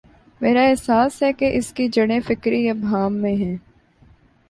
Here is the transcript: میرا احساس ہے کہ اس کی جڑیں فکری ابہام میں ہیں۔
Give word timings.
میرا 0.41 0.61
احساس 0.61 1.21
ہے 1.23 1.31
کہ 1.33 1.51
اس 1.53 1.71
کی 1.73 1.87
جڑیں 1.87 2.19
فکری 2.19 2.69
ابہام 2.69 3.13
میں 3.13 3.35
ہیں۔ 3.35 3.55